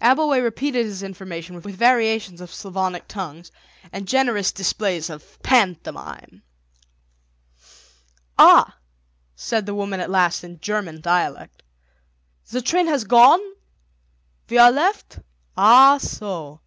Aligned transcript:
Abbleway 0.00 0.40
repeated 0.42 0.86
his 0.86 1.02
information 1.02 1.54
with 1.60 1.74
variations 1.76 2.40
of 2.40 2.50
Slavonic 2.50 3.06
tongues 3.08 3.52
and 3.92 4.08
generous 4.08 4.50
displays 4.50 5.10
of 5.10 5.38
pantomime. 5.42 6.40
"Ah," 8.38 8.78
said 9.34 9.66
the 9.66 9.74
woman 9.74 10.00
at 10.00 10.08
last 10.08 10.42
in 10.42 10.60
German 10.60 11.02
dialect, 11.02 11.62
"the 12.50 12.62
train 12.62 12.86
has 12.86 13.04
gone? 13.04 13.40
We 14.48 14.56
are 14.56 14.72
left. 14.72 15.18
Ah, 15.58 15.98
so." 15.98 16.62